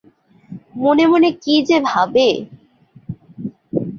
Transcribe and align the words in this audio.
মনে 0.75 1.05
মনে 1.07 1.29
কি 1.43 1.55
যেব 1.67 1.81
ভাবে। 1.89 2.27